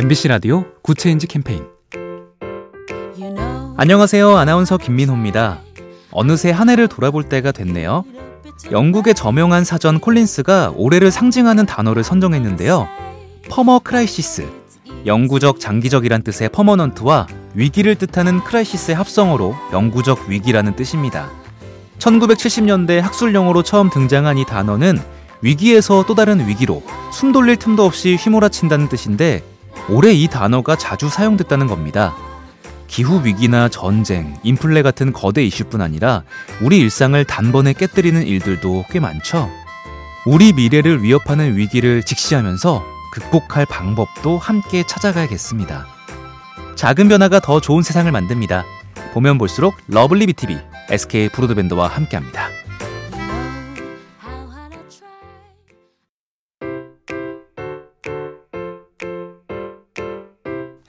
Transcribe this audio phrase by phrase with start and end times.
[0.00, 1.62] MBC 라디오 Good Change 캠페인
[3.76, 4.34] 안녕하세요.
[4.34, 5.58] 아나운서 김민호입니다.
[6.10, 8.04] 어느새 한 해를 돌아볼 때가 됐네요.
[8.70, 12.88] 영국의 저명한 사전 콜린스가 올해를 상징하는 단어를 선정했는데요.
[13.50, 14.48] permacrisis.
[15.04, 21.28] 영구적 장기적이란 뜻의 permanent와 위기를 뜻하는 crisis의 합성어로 영구적 위기라는 뜻입니다.
[21.98, 24.98] 1970년대 학술 용어로 처음 등장한 이 단어는
[25.42, 29.42] 위기에서 또 다른 위기로 숨 돌릴 틈도 없이 휘몰아친다는 뜻인데
[29.88, 32.14] 올해 이 단어가 자주 사용됐다는 겁니다.
[32.86, 36.24] 기후 위기나 전쟁, 인플레 같은 거대 이슈뿐 아니라
[36.60, 39.48] 우리 일상을 단번에 깨뜨리는 일들도 꽤 많죠.
[40.26, 45.86] 우리 미래를 위협하는 위기를 직시하면서 극복할 방법도 함께 찾아가야겠습니다.
[46.76, 48.64] 작은 변화가 더 좋은 세상을 만듭니다.
[49.14, 50.58] 보면 볼수록 lovely B tv
[50.90, 52.59] SK 브로드밴드와 함께합니다.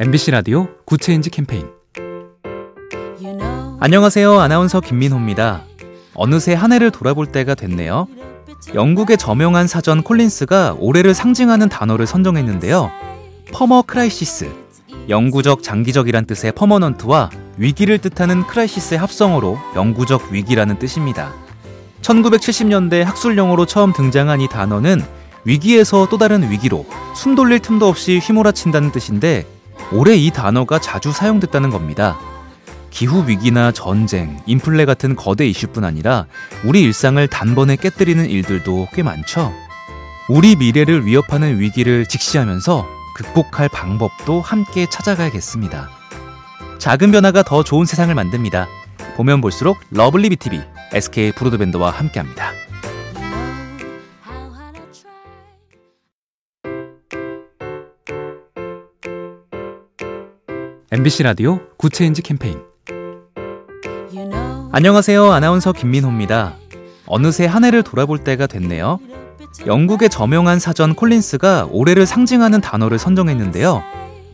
[0.02, 1.68] MBC 라디오 Good Change 캠페인
[3.80, 4.40] 안녕하세요.
[4.40, 5.62] 아나운서 김민호입니다.
[6.16, 8.08] 어느새 한 해를 돌아볼 때가 됐네요.
[8.74, 12.90] 영국의 저명한 사전 콜린스가 올해를 상징하는 단어를 선정했는데요.
[13.54, 14.50] permacrisis.
[15.08, 21.32] 영구적 장기적이란 뜻의 퍼머넌트와 위기를 뜻하는 크라이시스의 합성어로 영구적 위기라는 뜻입니다.
[22.02, 25.04] 1970년대 학술 용어로 처음 등장한 이 단어는
[25.46, 29.61] 위기에서 또 다른 위기로 숨 돌릴 틈도 없이 휘몰아친다는 뜻인데
[29.92, 32.18] 올해 이 단어가 자주 사용됐다는 겁니다.
[32.90, 36.26] 기후 위기나 전쟁, 인플레 같은 거대 이슈뿐 아니라
[36.66, 39.54] 우리 일상을 단번에 깨뜨리는 일들도 꽤 많죠.
[40.30, 45.90] 우리 미래를 위협하는 위기를 직시하면서 극복할 방법도 함께 찾아가야겠습니다.
[46.80, 48.68] 작은 변화가 더 좋은 세상을 만듭니다.
[49.18, 50.62] 보면 볼수록 lovely B tv
[50.94, 52.61] SK 브로드밴드와 함께합니다.
[60.94, 62.60] MBC 라디오 Good Change 캠페인
[64.74, 65.32] 안녕하세요.
[65.32, 66.58] 아나운서 김민호입니다.
[67.06, 69.00] 어느새 한 해를 돌아볼 때가 됐네요.
[69.66, 73.82] 영국의 저명한 사전 콜린스가 올해를 상징하는 단어를 선정했는데요.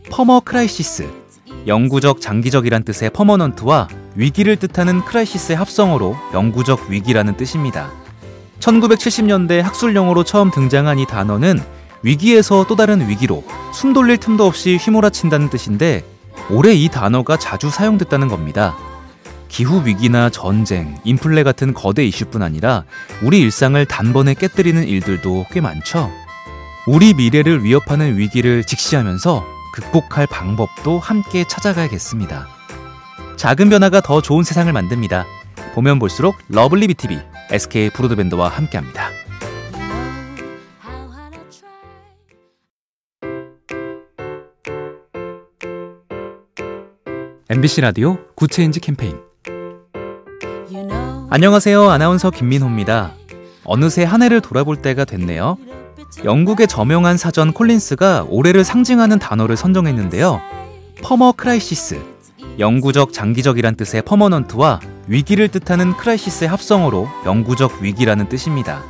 [0.09, 1.07] permacrisis.
[1.67, 7.91] 영구적 장기적이란 뜻의 permanent와 위기를 뜻하는 crisis의 합성어로 영구적 위기라는 뜻입니다.
[8.61, 11.61] 1970년대 학술 용어로 처음 등장한 이 단어는
[12.01, 13.43] 위기에서 또 다른 위기로
[13.75, 16.16] 숨 돌릴 틈도 없이 휘몰아친다는 뜻인데
[16.49, 18.77] 올해 이 단어가 자주 사용됐다는 겁니다.
[19.49, 22.83] 기후 위기나 전쟁, 인플레 같은 거대 이슈뿐 아니라
[23.21, 26.11] 우리 일상을 단번에 깨뜨리는 일들도 꽤 많죠.
[26.85, 32.47] 우리 미래를 위협하는 위기를 직시하면서 극복할 방법도 함께 찾아가야겠습니다.
[33.35, 35.25] 작은 변화가 더 좋은 세상을 만듭니다.
[35.75, 37.19] 보면 볼수록 lovely B tv
[37.51, 39.11] SK 브로드밴드와 함께합니다.
[47.49, 49.15] MBC 라디오 Good Change 캠페인
[51.29, 51.89] 안녕하세요.
[51.89, 53.13] 아나운서 김민호입니다.
[53.63, 55.57] 어느새 한 해를 돌아볼 때가 됐네요.
[56.25, 60.41] 영국의 저명한 사전 콜린스가 올해를 상징하는 단어를 선정했는데요.
[61.01, 62.01] permacrisis.
[62.59, 68.83] 영구적 장기적이란 뜻의 permanent와 위기를 뜻하는 crisis의 합성어로 영구적 위기라는 뜻입니다.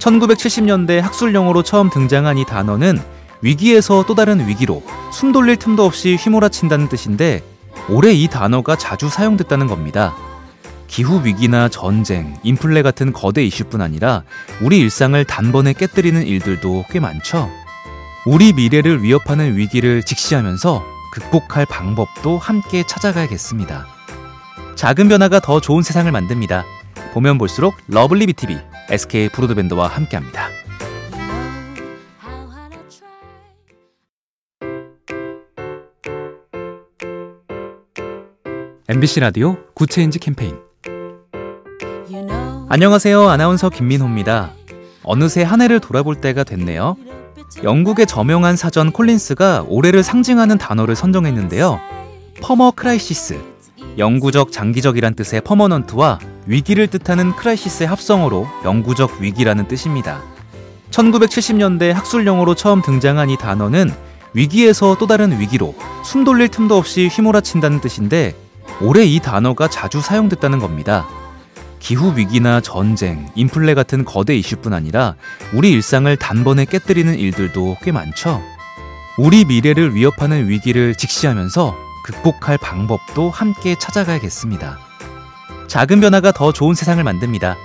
[0.00, 2.98] 1970년대 학술 용어로 처음 등장한 이 단어는
[3.40, 4.82] 위기에서 또 다른 위기로
[5.12, 7.53] 숨 돌릴 틈도 없이 휘몰아친다는 뜻인데
[7.88, 10.14] 올해 이 단어가 자주 사용됐다는 겁니다.
[10.86, 14.22] 기후 위기나 전쟁, 인플레 같은 거대 이슈뿐 아니라
[14.60, 17.50] 우리 일상을 단번에 깨뜨리는 일들도 꽤 많죠.
[18.26, 23.86] 우리 미래를 위협하는 위기를 직시하면서 극복할 방법도 함께 찾아가야겠습니다.
[24.76, 26.64] 작은 변화가 더 좋은 세상을 만듭니다.
[27.12, 28.58] 보면 볼수록 lovely B tv
[28.90, 30.48] SK 브로드밴드와 함께합니다.
[38.86, 40.58] MBC 라디오 Good Change 캠페인
[42.68, 43.30] 안녕하세요.
[43.30, 44.50] 아나운서 김민호입니다.
[45.04, 46.96] 어느새 한 해를 돌아볼 때가 됐네요.
[47.62, 51.80] 영국의 저명한 사전 콜린스가 올해를 상징하는 단어를 선정했는데요.
[52.42, 53.40] permacrisis.
[53.96, 60.20] 영구적 장기적이란 뜻의 퍼머넌트와 위기를 뜻하는 크라이시스의 합성어로 영구적 위기라는 뜻입니다.
[60.90, 63.90] 1970년대 학술 용어로 처음 등장한 이 단어는
[64.34, 65.74] 위기에서 또 다른 위기로
[66.04, 68.43] 숨 돌릴 틈도 없이 휘몰아친다는 뜻인데
[68.80, 71.06] 올해 이 단어가 자주 사용됐다는 겁니다.
[71.80, 75.16] 기후 위기나 전쟁, 인플레 같은 거대 이슈뿐 아니라
[75.52, 78.40] 우리 일상을 단번에 깨뜨리는 일들도 꽤 많죠.
[79.18, 81.74] 우리 미래를 위협하는 위기를 직시하면서
[82.04, 84.78] 극복할 방법도 함께 찾아가야겠습니다.
[85.68, 87.56] 작은 변화가 더 좋은 세상을 만듭니다.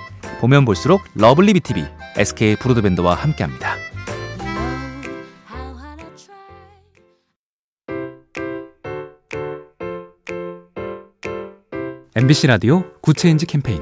[0.41, 1.85] 보면 볼수록 lovely B tv
[2.17, 3.88] SK 브로드밴드와 함께합니다.
[12.19, 13.81] MBC 라디오 Good Change 캠페인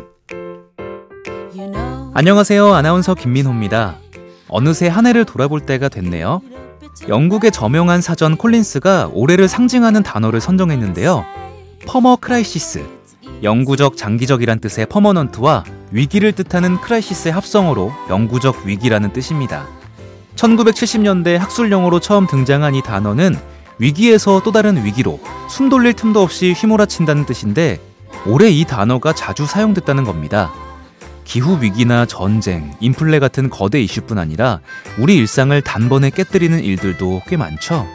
[2.13, 2.72] 안녕하세요.
[2.72, 3.95] 아나운서 김민호입니다.
[4.48, 6.42] 어느새 한 해를 돌아볼 때가 됐네요.
[7.07, 11.25] 영국의 저명한 사전 콜린스가 올해를 상징하는 단어를 선정했는데요.
[11.88, 12.85] permacrisis.
[13.42, 19.66] 영구적 장기적이란 뜻의 permanent와 위기를 뜻하는 crisis의 합성어로 영구적 위기라는 뜻입니다.
[20.36, 23.36] 1970년대 학술 용어로 처음 등장한 이 단어는
[23.80, 25.19] 위기에서 또 다른 위기로
[25.50, 27.80] 숨 돌릴 틈도 없이 휘몰아친다는 뜻인데
[28.25, 30.51] 올해 이 단어가 자주 사용됐다는 겁니다.
[31.23, 34.61] 기후 위기나 전쟁, 인플레 같은 거대 이슈뿐 아니라
[34.97, 37.85] 우리 일상을 단번에 깨뜨리는 일들도 꽤 많죠.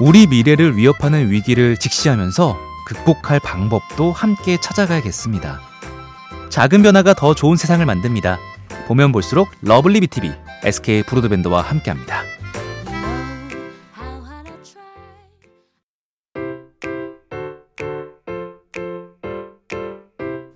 [0.00, 5.60] 우리 미래를 위협하는 위기를 직시하면서 극복할 방법도 함께 찾아가야겠습니다.
[6.50, 8.38] 작은 변화가 더 좋은 세상을 만듭니다.
[8.88, 10.32] 보면 볼수록 lovely B tv
[10.64, 12.33] SK 브로드밴드와 함께합니다.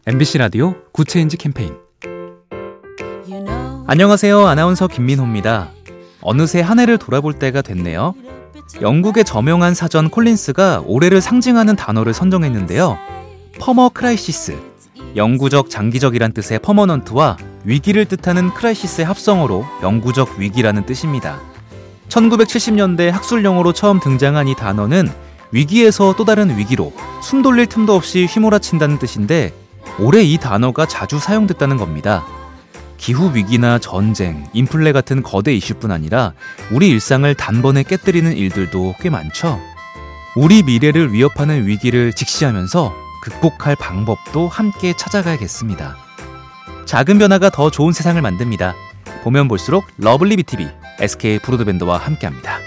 [0.09, 1.75] MBC 라디오 Good Change 캠페인
[3.87, 4.47] 안녕하세요.
[4.47, 5.69] 아나운서 김민호입니다.
[6.23, 8.15] 어느새 한 해를 돌아볼 때가 됐네요.
[8.81, 12.97] 영국의 저명한 사전 콜린스가 올해를 상징하는 단어를 선정했는데요.
[13.61, 14.57] permacrisis.
[15.15, 21.39] 영구적 장기적이란 뜻의 permanent와 위기를 뜻하는 crisis의 합성어로 영구적 위기라는 뜻입니다.
[22.09, 25.11] 1970년대 학술 용어로 처음 등장한 이 단어는
[25.53, 29.53] 위기에서 또 다른 위기로 숨 돌릴 틈도 없이 휘몰아친다는 뜻인데
[29.99, 32.25] 올해 이 단어가 자주 사용됐다는 겁니다.
[32.97, 36.33] 기후 위기나 전쟁, 인플레 같은 거대 이슈뿐 아니라
[36.73, 39.61] 우리 일상을 단번에 깨뜨리는 일들도 꽤 많죠.
[40.37, 45.97] 우리 미래를 위협하는 위기를 직시하면서 극복할 방법도 함께 찾아가야겠습니다.
[46.87, 48.75] 작은 변화가 더 좋은 세상을 만듭니다.
[49.25, 50.69] 보면 볼수록 lovely B tv
[51.01, 52.59] SK 브로드밴드와 함께합니다.